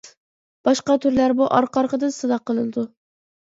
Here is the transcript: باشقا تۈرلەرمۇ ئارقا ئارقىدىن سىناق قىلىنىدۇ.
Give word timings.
باشقا 0.69 0.95
تۈرلەرمۇ 1.03 1.49
ئارقا 1.59 1.79
ئارقىدىن 1.83 2.15
سىناق 2.17 2.45
قىلىنىدۇ. 2.49 2.87